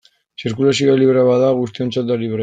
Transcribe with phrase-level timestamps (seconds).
[0.43, 2.39] Zirkulazioa librea bada, guztiontzat da librea.